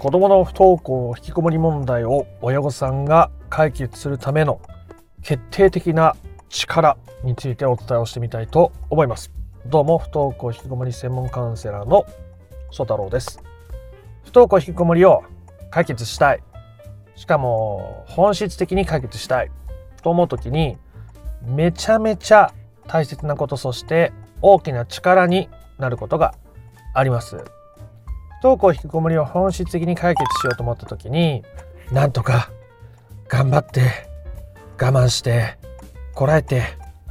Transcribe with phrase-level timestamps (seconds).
[0.00, 4.62] 子どもの不登校引きこもり問題を親御さんが解決するための
[5.22, 6.16] 決定的な
[6.48, 9.30] 力についてお伝えをしてみたいと思います。
[9.66, 12.06] どうも不登校引きこもり専門カウンセラーの
[12.70, 13.42] 曽太郎です。
[14.24, 15.22] 不登校引きこもりを
[15.70, 16.42] 解決したい。
[17.14, 19.50] しかも本質的に解決したい
[20.02, 20.78] と思う時に
[21.44, 22.54] めちゃめちゃ
[22.88, 26.32] 大切なことそして大きな力になることが
[26.94, 27.59] あります。
[28.40, 31.44] 不登校引きこもりを本質的に解決しようと思った時に
[31.92, 32.50] なんとか
[33.28, 33.82] 頑張って
[34.80, 35.58] 我慢して
[36.14, 36.62] こらえて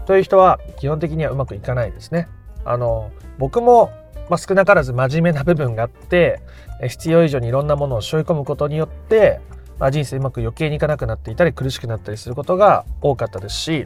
[0.08, 2.28] という人は基本的にはうまくいかないですね。
[2.66, 3.92] あの僕も、
[4.28, 6.42] まあ、少なからず真面目な部分があって
[6.88, 9.40] 必要以上にいろんなものを背負い込むことによって、
[9.78, 13.86] まあ、人生うまく余計にいかなくなっていたり苦しくなったりすることが多かったですし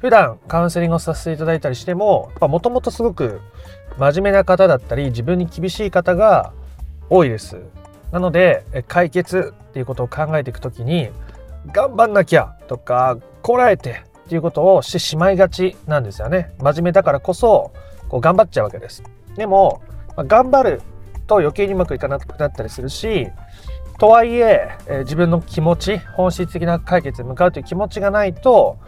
[0.00, 3.40] 普段カウンセリングをさせていただいたりしてももともとすごく
[3.98, 6.52] 真面目な方だったり自分に厳しい方が
[7.08, 7.60] 多いです。
[8.12, 11.10] なので解決っていうことを考えていくときに
[11.72, 16.54] 頑張んなきゃとかこらえてっていうことをしてしまいがちなんですよね。
[16.58, 17.72] 真面目だからこそ
[18.08, 19.02] こう頑張っちゃうわけです。
[19.36, 19.82] でも、
[20.16, 20.82] まあ、頑張る
[21.26, 23.28] と余計にうまくいかなくなったりするし
[23.98, 28.78] とはいええー、自分の気持ち本質的な解決に向かうという気持ちがないと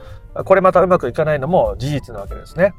[0.45, 2.75] これまたうまくいかないのも事実なわけですね。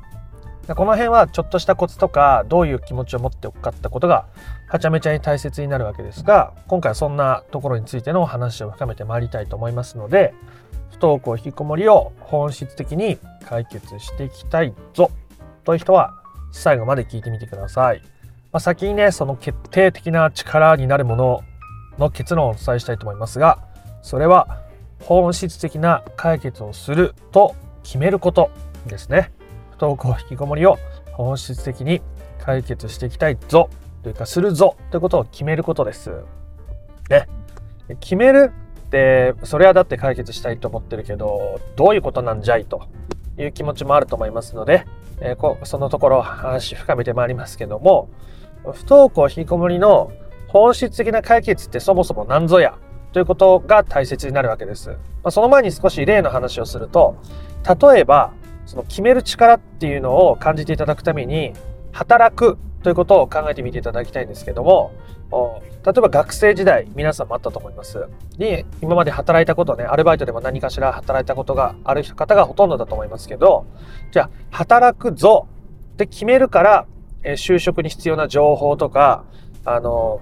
[0.67, 4.27] この辺はちょっとしたコツとかどういう気持ちを持っておくかってことが
[4.67, 10.33] はちゃめちゃに大切になるわけですが今回はそんなところについての話を深めてまいりたいと思いますので
[10.91, 15.09] 不登校引きこもりを本質的に解決していきたいぞ
[15.63, 18.01] という人は最後まで聞いてみてください。
[18.51, 21.41] まあ、先にねその決定的な力になるもの
[21.99, 23.59] の結論をお伝えしたいと思いますが
[24.01, 24.61] それは
[25.01, 28.51] 本質的な解決をすると決めること
[28.87, 29.31] ですね。
[29.79, 30.77] 登校引きこもりを
[31.13, 32.01] 本質的に
[32.39, 33.69] 解決していきたいぞ
[34.03, 36.11] というかするぞということを決めることです。
[37.09, 37.27] ね。
[37.99, 38.51] 決める
[38.87, 42.65] ってそれはだって解決したいと思ってるけどどういうことなんじゃい？
[42.65, 42.87] と
[43.37, 44.85] いう気持ちもあると思いますので、
[45.19, 48.09] えー、こそのところ話深めてまいりますけども
[48.63, 50.11] 不登校引きこもりの
[50.47, 52.77] 本質的な解決ってそもそも何ぞや？
[53.11, 54.89] ということが大切になるわけです。
[54.89, 57.17] まあ、その前に少し例の話をすると
[57.91, 58.33] 例えば
[58.69, 61.53] その決める力っていうのを感じていただくために
[61.91, 64.91] 働くということを考えてみていただきたいんですけども
[65.83, 68.05] 例えば学生時代皆さんもあったと思います。
[68.37, 73.65] に今まで働いたことねアルバイトでも何かしら働いたことがある方がほとんどだと思いますけど
[74.11, 75.47] じゃあ働くぞ
[75.93, 76.87] って決めるから、
[77.23, 79.25] え就職に必要な情報とか
[79.65, 80.21] あの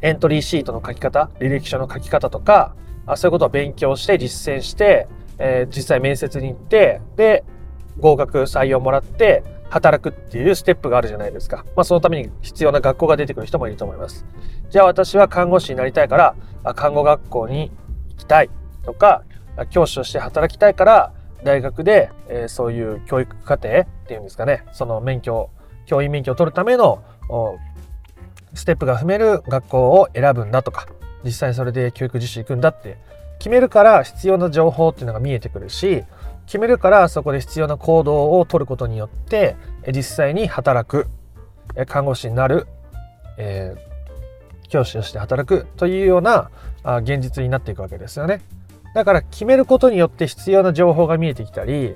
[0.00, 5.08] エントリーシートの書き方履歴書の書き方とかあそういうことを勉強して実践して
[5.40, 7.44] え、実際面接に行って、で、
[8.00, 11.64] 合格採用もらって、働くっていうステップがあるじゃないですか。
[11.76, 14.26] まあ、そのために必要な学校が出てくる人もいると思います。
[14.68, 17.70] じゃあ私は看護師になりたいから、看護学校に
[18.10, 18.50] 行きたい
[18.84, 19.22] とか、
[19.70, 21.12] 教師として働きたいから、
[21.44, 25.50] 大学で、えー、そういう教育課程っていうんですかね、その免許、
[25.86, 27.02] 教員免許を取るための
[28.54, 30.86] ステップが踏める学校を選ぶんだとか、
[31.24, 32.98] 実際それで教育実習行くんだって
[33.38, 36.04] 決めるから必要な情報っていうのが見えてくるし
[36.50, 39.54] 決めるからそこで必要な行動を取ることによって
[39.86, 41.06] 実際に働く
[41.86, 42.66] 看護師になる、
[43.36, 46.50] えー、教師として働くというような
[47.02, 48.42] 現実になっていくわけですよね。
[48.96, 51.94] だから決めることによって必要な情報が見えてきたり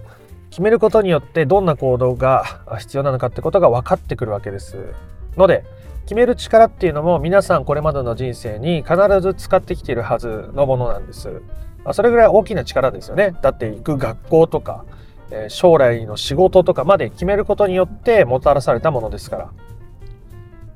[0.51, 2.45] 決めることによってどんな行動が
[2.79, 4.95] 必要なのかってことが分かってくるわけです
[5.37, 5.65] ので
[6.03, 11.43] 決める力っていうのも皆さんこれまでの人生に必ず使ってきているはずのものなんです。
[11.85, 13.35] まそれぐらい大きな力ですよね。
[13.43, 14.85] だって行く学校とか
[15.31, 19.51] え、将来の仕事とかまで決めることによってもたらされたものですから。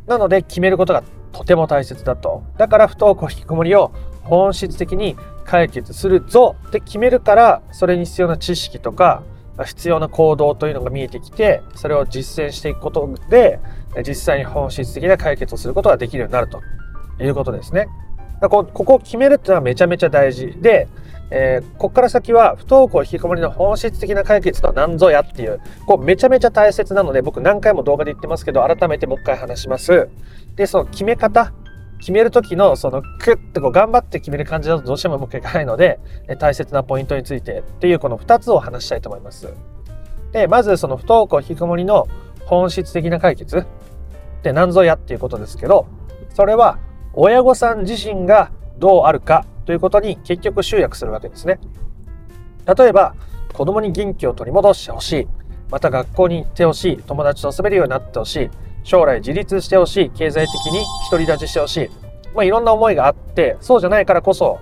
[0.07, 1.03] なので決めることが
[1.33, 2.43] とても大切だと。
[2.57, 3.93] だから不登校引きこもりを
[4.23, 9.23] 本質的に解決するぞって決めるからそれに必要な知識とか
[9.65, 13.59] 必要な行動というのが見えてきてそれを実践していくことで
[14.07, 16.61] 実際に本質的な解決をすることができるようになると
[17.21, 17.89] いうことですね。
[18.41, 20.89] ここを決めるっていうのはめちゃめちゃ大事で、
[21.31, 30.09] えー、ここから先は不登校引きこもりの本質的な解決とは何ぞやっていうこうめちゃめちゃ大切なので僕何回も動画で言ってますけど改めてもう一回話します。
[30.55, 31.53] でその決め方
[31.99, 35.99] 決める時のそのクッてこう頑張って決める感じだとどうしてもうまくいかないので
[36.39, 39.53] 大切なポイントについてっていうこの2つを話したいと思います。
[40.33, 42.07] でまずその不登校引きこもりの
[42.47, 43.65] 本質的な解決っ
[44.43, 45.87] て何ぞやっていうことですけど、
[46.35, 46.79] それは
[47.15, 51.59] 親御さん自身がどうあるかということに結局集約するわけですね。
[52.77, 53.15] 例えば、
[53.53, 55.29] 子供に元気を取り戻してほしい。
[55.71, 56.97] また学校に行ってほしい。
[56.99, 58.51] 友達と遊べるようになってほしい。
[58.85, 61.91] 将来自立してほしい、経済的に独り立ちしてほしい。
[62.35, 64.61] まあ、いろんな思いがあって、そうじゃないからこそ、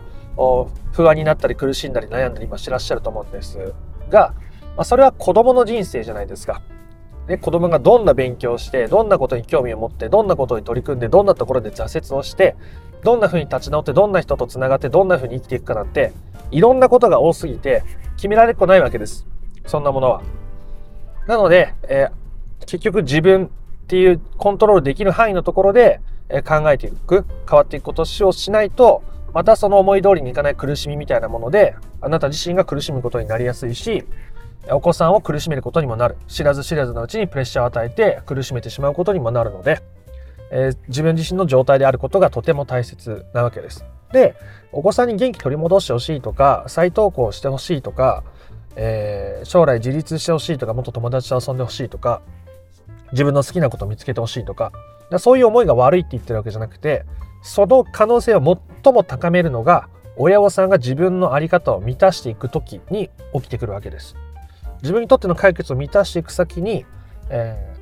[0.93, 3.75] 不安になったり苦しんだり悩んだり今してらっしゃると思うんです
[4.09, 4.35] が、
[4.77, 6.63] まあ、それは子供の人生じゃないですか。
[7.29, 12.57] ね、子供がどんな勉強をして、どんなことに興味を持って、どんなことに取り組んで、どんなところで挫折をして、
[13.03, 16.13] どんな風に立ち直って、どんな人と繋がって、どんな風に生きていくかなんて、
[16.51, 17.83] いろんなことが多すぎて、
[18.17, 19.27] 決められっこないわけです。
[19.67, 20.23] そんなものは。
[21.27, 23.49] なので、えー、結局自分っ
[23.89, 29.03] ていうコントロールできる範囲のところで、えー、考えていく、変わっていくことをしないと、
[29.35, 34.07] またその思い通りにいかない苦しみみたいなもので、あなた自身が苦しむことになりやすいし、
[34.71, 36.17] お子さんを苦しめることにもなる。
[36.27, 39.81] 知らず知らずのうちにプレッシャーを与えて苦しめてしまうことにもなるので、
[40.51, 43.85] えー、自分自身の状態であることがとても大切なわけです。
[44.13, 44.35] で、
[44.73, 48.25] お子さんに元気取り戻してほしいとか、再登校してほしいとか、
[48.77, 52.23] えー、将来自立してほしいとか、もっと友達と遊んでほしいとか、
[53.13, 54.73] 自分の好きなことを見つけてほしいとか、
[55.19, 57.05] そういう思いが悪いって言ってるわけじゃなくて、
[57.43, 64.17] その可能性を最も高めるのが、親御さんが自分の在り方を満たしていく時に起きてくるわけです。
[64.83, 66.85] 自分にとっての解決を満たしていく先に、
[67.31, 67.77] え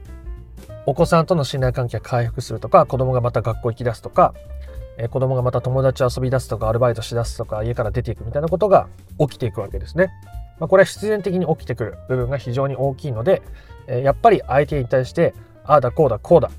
[0.69, 4.35] ー、お子さんとの信頼関係が回復するとか、子供がまた学校行き出すとか、
[4.97, 8.89] えー、子供がまた友達遊び出すとか、アルバイトし出すとか、家から出ていくみたいなことが
[9.19, 10.11] 起きていくわけですね。
[10.59, 13.43] まあ、これは必然的に起きてくる部分が非常に大きいので、
[13.87, 16.51] えー、やっぱり相手に対して、ああだこうだこうだ、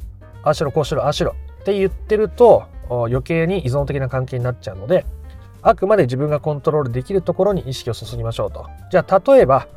[0.43, 5.05] ああしろこうしろああしろって言ってると余計に依存的な関係になっちゃうので、
[5.61, 8.67] あくまで自分がコントロールできるところに意識を注ぎましょうと。
[8.91, 9.67] じゃあ例えば、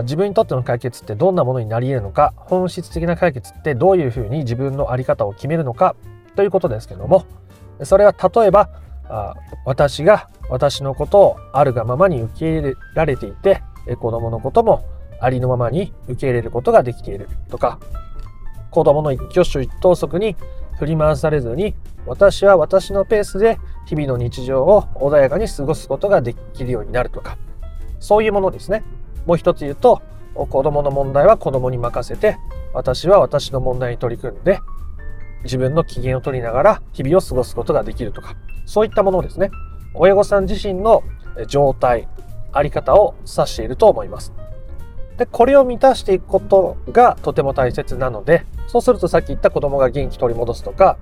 [0.00, 5.94] 自分にとっての解決ってどんなものになり得るのか、本質的な解決ってどういうふうに自分の在り方を決めるのか
[6.34, 7.26] ということですけども、
[7.82, 8.70] それは例えば、
[9.66, 13.62] 私が私のことをあるがままに受け入れられていて、
[14.00, 14.84] 子供のことも
[15.20, 17.78] ありのままに受け入れることができているとか、
[18.70, 20.36] 子供の一挙手一投足に
[20.78, 21.74] 振り回されずに、
[22.06, 27.36] 私は私のペースで日々の日常を穏やかに過ごすことができるようになるとか、
[28.00, 28.82] そういうものですね。
[29.26, 30.02] もう一つ言うと、
[30.34, 32.38] 子供の問題は子供に任せて、
[32.72, 34.60] 私は私の問題に取り組んで、
[35.44, 38.34] 自分の機嫌を取りながら日々を過ごすことができるとか、
[38.64, 39.50] そういったものですね。
[39.94, 41.02] 親御さん自身の
[41.48, 42.08] 状態、
[42.52, 44.32] あり方を指していると思います。
[45.18, 50.96] で、これを満たしていくことがとても大切なので、そうするとさっき言った子供が元気取り戻すとか、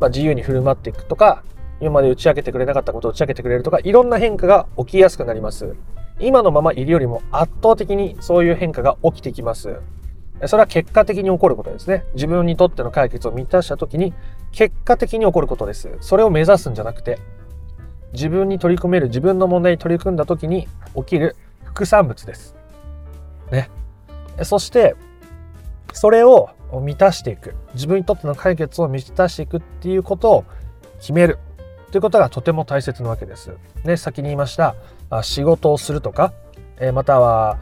[0.00, 1.42] まあ、自由に振る舞っていくとか、
[1.80, 5.74] 今まで打ち明けてくれなかったことを打ち明けてくれるとか、いろんな変化が起きやすくなります。
[6.20, 9.80] 今のままいるよりも圧倒的にそういう変化が起きてきます。
[10.46, 12.04] それは結果的に起こることですね。
[12.14, 14.14] 自分にとっての解決を満たした時に
[14.52, 15.90] 結果的に起こることです。
[16.00, 17.18] それを目指すんじゃなくて、
[18.12, 22.54] 自分に取り組める自分の問題に取り組んだ時に起きる副産物です。
[23.50, 23.70] ね。
[24.42, 24.94] そして、
[25.92, 27.54] それを満たしていく。
[27.74, 30.44] 自分にとっての解決を満たしていくっていうことを
[31.00, 31.38] 決める。
[31.90, 33.52] ということがとても大切なわけです。
[33.84, 34.74] ね、先に言いました。
[35.22, 36.34] 仕事をするとか、
[36.78, 37.58] えまたは、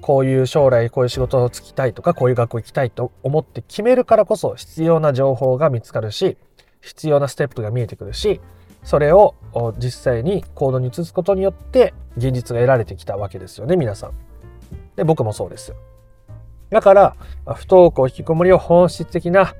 [0.00, 6.36] こういう将来こういう仕事をつきたいとか、こういう学校行きたいと思って決めるからこそ必要な情報が見つかるし、
[6.80, 8.40] 必要なステップが見えてくるし、
[8.84, 9.34] それを
[9.78, 14.12] 実際に行動に移すことによって現実が得られてきたわけですよね、皆さん。
[14.94, 15.74] で、僕もそうです。
[16.70, 17.16] だから、
[17.54, 19.54] 不登校、引きこもりを本質的な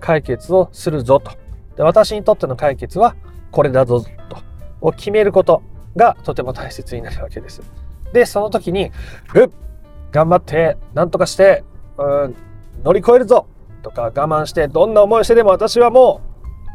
[0.00, 1.41] 解決をするぞと。
[1.76, 3.16] で私にとっての解決は
[3.50, 4.52] これだぞと。
[4.82, 5.62] を決めること
[5.96, 7.62] がとても大切になるわけです。
[8.12, 8.90] で、その時に、
[9.34, 9.50] うっ
[10.10, 11.64] 頑張って、なんとかして、
[11.96, 12.36] うん、
[12.84, 13.46] 乗り越えるぞ
[13.82, 16.20] とか、我慢して、どんな思いしてでも私はも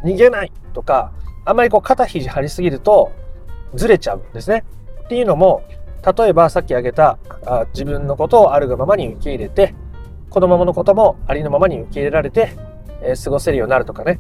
[0.04, 1.12] う逃げないとか、
[1.46, 3.12] あんまりこう肩肘張りすぎると
[3.74, 4.66] ずれちゃうんですね。
[5.06, 5.64] っていうのも、
[6.18, 9.76] 例えばさっき挙げたあ自分のことをあるがままに受け入れて、
[10.30, 12.52] 子供のこともありのままに受け入れられて、
[13.02, 14.20] えー、過ごせるようになるとかね。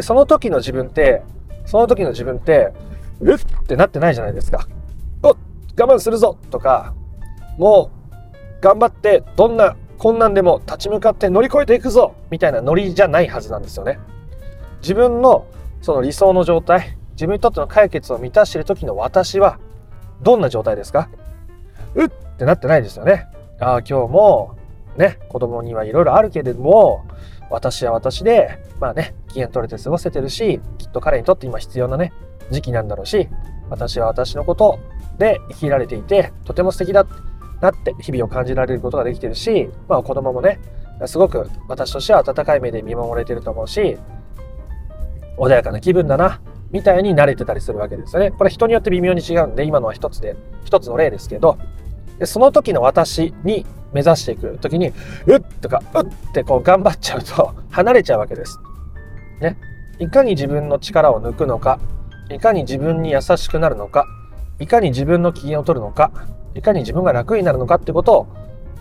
[0.00, 1.22] その時の自分って、
[1.66, 2.72] その時の自分って、
[3.20, 4.66] うっってなってないじゃないですか。
[5.22, 5.36] お我
[5.76, 6.94] 慢するぞとか、
[7.58, 13.98] もう頑張ってどんな困難でも立ち向かって乗り越えていくぞみたいなノリじゃないはずなんですよね。
[14.80, 15.46] 自分の
[15.80, 19.58] その理想の状態、自分にとっての解決を満たしている時の私は
[20.22, 21.08] どんな状態ですか？
[21.94, 23.28] うってなってないですよね。
[23.60, 24.56] ああ、今日も
[24.96, 27.04] ね、子供にはいろいろあるけれども、
[27.50, 32.12] 私は私で、まあね、機嫌取れて過ごせてるし、きっと彼にとって今必要なね、
[32.50, 33.30] 時期なんだろうし、
[33.70, 34.78] 私は私のこと
[35.16, 37.06] で生きられていて、とても素敵だ
[37.62, 40.60] なって日々を感じられることができてるし、まあ子供もね、
[41.06, 43.96] すごく私としては温かい目で見守れてると思うし、
[45.38, 48.32] 穏やかな気分だな、みたいに慣れてたりするわけですよね。
[48.32, 50.36] これ人によって微妙に違うんで、今のは一つで、
[50.66, 51.56] 一つの例ですけど、
[52.18, 53.64] でその時の私に
[53.94, 54.92] 目指していく時に
[55.26, 58.60] うっとかうってこう頑張っちゃうと離れちゃうわけです。
[59.44, 59.56] ね。
[59.98, 61.78] いかに自分の力を抜くのか
[62.30, 64.06] いかに自分に優しくなるのか
[64.58, 66.10] いかに自分の機嫌を取るのか
[66.54, 68.26] いかに自分が楽になるのかってことを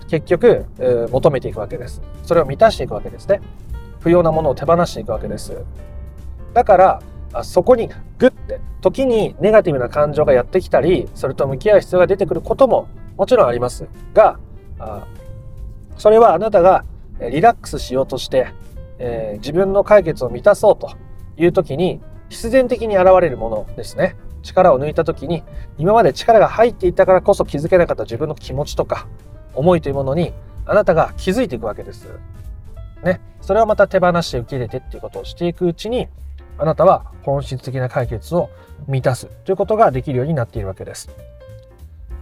[0.09, 2.01] 結局、えー、求めていくわけです。
[2.23, 3.41] それを満たしていくわけですね。
[3.99, 5.57] 不要なものを手放していくわけです。
[6.53, 14.39] だからそこにグッて時にネガティブな感情がやってきたりそれと向き合う必要が出てくることももちろんありますが
[15.97, 16.85] それはあなたが
[17.31, 18.47] リラックスしようとして、
[19.05, 20.95] えー、自分の解決を満たそうと
[21.35, 25.43] いう時に必然的に現れるものですね力を抜いた時に
[25.77, 29.07] 今まで力が入っていたからこそ気づけなかった自分の気持ちとか
[29.53, 30.33] 思いというものに
[30.65, 32.07] あなたが気づいていくわけです。
[33.03, 36.07] ね、それをまた手放して受け入れてっていうことをしていくうちに
[36.57, 38.49] あなたは本質的な解決を
[38.87, 41.09] 満たすということができるようになっているわけです。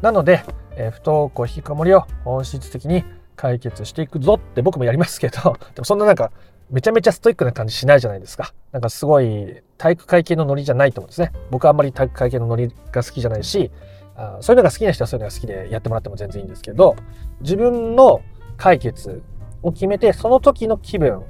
[0.01, 0.43] なので、
[0.75, 3.03] えー、不登校引きこもりを本質的に
[3.35, 6.31] 解決していくぞって僕もやりますけど、でもそんななんか
[6.71, 8.53] めちゃめちゃストイックな感じしないじゃないですか。
[8.71, 11.33] なんかすごい体育会系のノリじゃないと思うんですね。
[11.49, 13.71] 僕はあんまり体育会系のノリが好きじゃないし、
[14.15, 16.95] あそういうのが好きな人はそういうのが好きでやってもらっても全然いいんですけど、
[17.41, 18.21] 自分の
[18.55, 19.21] 解決
[19.61, 21.23] を決めて、その時の気分、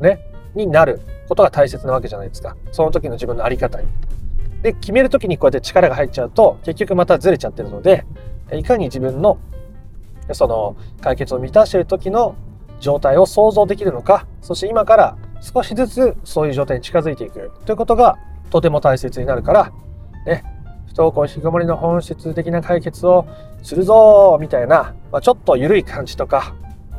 [0.00, 0.20] ね、
[0.54, 2.56] になることが大切なわけじゃないですか。
[2.70, 3.88] その時の自分のあり方に。
[4.62, 8.04] で、決める時にこうやって力が入っちゃうと、結局またずれちゃってるので、
[8.52, 9.38] いかに自分の
[10.32, 12.36] その解決を満たしている時の
[12.78, 18.18] 状態を想像できるのか、そして今から少しずつそういう状態に近づいていくということが
[18.50, 19.72] とても大切になるから、
[20.26, 20.44] ね、
[20.86, 23.26] 不登校引きこもりの本質的な解決を
[23.62, 26.54] するぞみたいな、まあ、ちょっと緩い感じとか、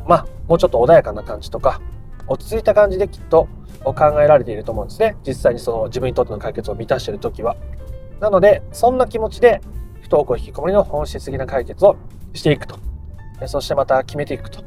[0.08, 1.80] まあ、もうちょっと穏やかな感じとか、
[2.26, 3.48] 落ち着いた感じできっと
[3.84, 5.16] 考えられていると思うんですね。
[5.24, 7.54] 実際にその自分にとっての解決を満たしている時は。
[8.18, 9.60] なので、そんな気持ちで
[10.00, 11.96] 不登校引きこもりの本質的な解決を
[12.34, 12.76] していくと。
[13.46, 14.64] そしてまた決めていくと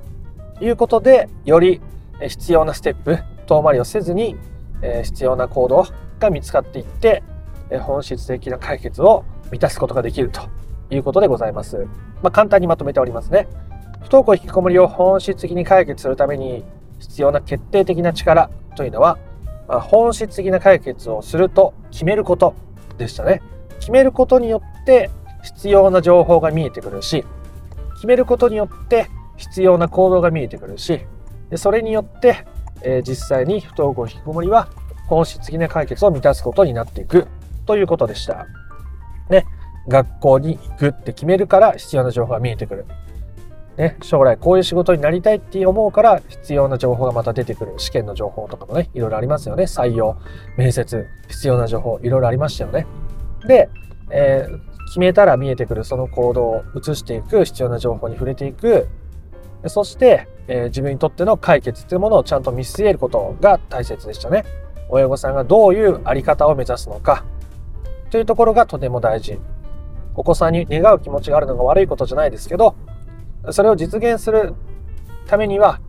[0.62, 1.81] いうことで、より
[2.28, 4.36] 必要なステップ、遠回りをせずに、
[5.04, 5.86] 必要な行動
[6.20, 7.24] が見つかっていって、
[7.82, 10.42] 本質的な解決を満たすことができると
[10.90, 11.88] いうことでございます。
[12.22, 13.48] まあ、簡単にまとめておりますね。
[14.02, 16.64] 不登校引きこもりを本質的に解決するために
[17.00, 19.18] 必要な決定的な力というのは、
[19.68, 22.56] まあ、本質的な解決をすると決めること
[22.98, 23.42] でしたね。
[23.80, 25.10] 決めることによって
[25.44, 27.24] 必要な情報が見えてくるし、
[27.96, 29.08] 決めることによって
[29.38, 31.02] 必要な行動が見えてくるし、
[31.50, 32.46] でそれによって、
[32.82, 34.70] えー、実際に不登校引きこもりは
[35.08, 37.27] 本質的な解決を満たすことになっていく
[37.65, 38.48] ということでした。
[39.29, 39.46] ね、
[39.88, 42.86] 学校に行くって決めるから必要な情報が見えてくる。
[43.77, 47.74] ね、将来こういう仕事になりたいって思うから必要な情報がまた出てくる。
[47.77, 49.63] 試験の情報とかもね、いろいろありますよね。
[49.63, 50.18] 採用、
[50.58, 52.86] 面接、必要な情報、いろいろありましたよね。
[53.48, 53.70] で、
[54.12, 58.88] えー、決めたら見えてくるその行動を移していく、必要な情報に触れていく。
[59.68, 64.44] そして、えー、自分にとっての解決っていうものをちゃんと見据えることが大切でしたね。
[64.89, 67.24] 親御さんがどういうあり方を目指すのか
[68.10, 69.39] というところがとても大事。
[70.15, 72.75] お子さんに願う気持ちがあるのが悪いことじゃないですけど、
[73.51, 74.56] それを実現する
[75.27, 75.79] ためには、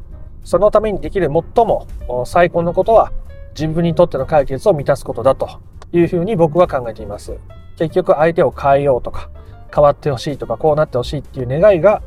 [0.45, 1.87] そのためにできる最も
[2.27, 3.13] 最高のことは
[3.59, 5.49] 自分にとっての解決を満たすことだと
[5.93, 7.39] いうふうに僕は考えています。
[7.79, 9.31] 結局相手を変えようとか
[9.75, 12.03] 変わってほしいとかこうなってほしいっていう願いが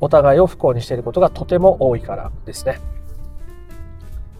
[0.00, 2.78] お互いを不幸にしていることがとても多いからですね。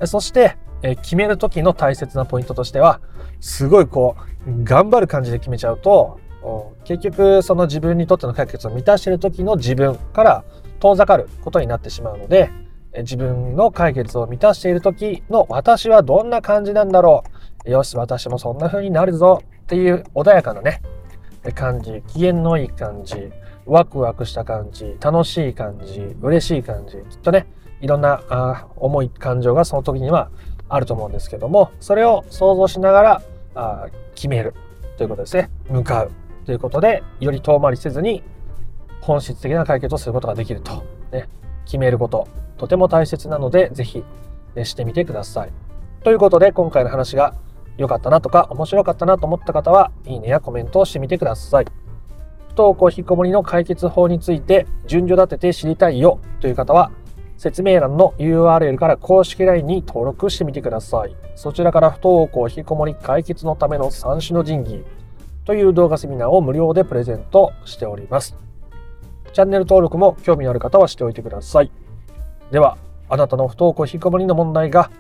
[0.04, 3.00] そして、え決める時の大切なポイントとしては
[3.40, 4.14] すごいこ
[4.46, 6.20] う頑張る感じで決めちゃうと
[6.84, 10.44] 結局その自分にとっての解決を満たしている時の自分から
[10.78, 12.50] 遠ざかることになってしまうので
[12.98, 17.25] 自分の解決を満たしている時の私はどんな感じなんだろ
[17.64, 20.82] うよし私もそんな風になるぞっていう穏やかなね
[21.54, 23.30] 感じ機嫌のいい感じ
[23.66, 27.46] ワクワクした感じ楽しい感じ嬉しい感じきっとね
[27.80, 30.30] いろんなあ重い感情がその時には
[30.68, 33.23] あると思うんですけどもそれを想像しながら
[33.54, 34.54] あ決める
[34.96, 36.11] ということですね向かう
[36.44, 38.23] ということでより遠回りせずに
[39.00, 41.28] 本質的な解決をすることができると、ね、
[41.64, 44.04] 決めることとても大切なので是非
[44.64, 45.52] してみてください。
[46.02, 47.35] ということで今回の話が
[47.76, 51.66] 良かったなとか面白かったなと思った方はいいねやコメントをしてみてください。
[52.56, 56.90] 不登校引きこもりの解決法について順序立てて知りたいよという方は
[57.36, 61.14] 説明欄の URL から公式 LINE に登録してみてください。
[61.34, 64.84] そちらから不登校引きこもり解決のための三種の神器
[65.44, 68.34] という動画セミナーを無料でプレゼントしております。
[69.34, 71.70] チャンネル登録も興味のある方はしておいてください。
[72.52, 72.78] では、
[73.10, 74.90] あなたの不登校引きこもりの問題が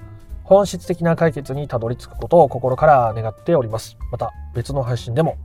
[0.44, 3.96] 本質的な解決にたどり着くことを心から願っております。
[4.12, 5.38] また別の配信でも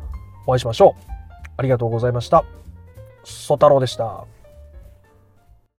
[0.45, 1.20] お会いしましょう。
[1.61, 2.43] ありがとうございました。
[3.23, 4.25] ソ太郎でした。